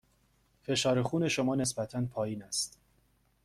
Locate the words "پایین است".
2.05-2.77